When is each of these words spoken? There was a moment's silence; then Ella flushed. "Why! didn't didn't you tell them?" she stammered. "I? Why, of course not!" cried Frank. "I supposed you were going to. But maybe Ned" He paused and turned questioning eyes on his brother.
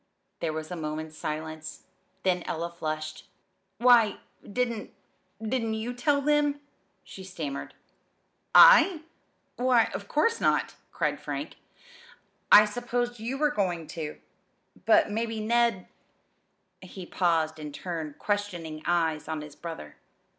There 0.39 0.51
was 0.51 0.71
a 0.71 0.75
moment's 0.75 1.15
silence; 1.15 1.83
then 2.23 2.41
Ella 2.47 2.71
flushed. 2.71 3.27
"Why! 3.77 4.17
didn't 4.41 4.89
didn't 5.39 5.75
you 5.75 5.93
tell 5.93 6.21
them?" 6.21 6.59
she 7.03 7.23
stammered. 7.23 7.75
"I? 8.55 9.03
Why, 9.57 9.91
of 9.93 10.07
course 10.07 10.41
not!" 10.41 10.73
cried 10.91 11.19
Frank. 11.21 11.57
"I 12.51 12.65
supposed 12.65 13.19
you 13.19 13.37
were 13.37 13.51
going 13.51 13.85
to. 13.93 14.17
But 14.87 15.11
maybe 15.11 15.39
Ned" 15.39 15.87
He 16.81 17.05
paused 17.05 17.59
and 17.59 17.71
turned 17.71 18.17
questioning 18.17 18.81
eyes 18.87 19.27
on 19.27 19.41
his 19.41 19.55
brother. 19.55 19.97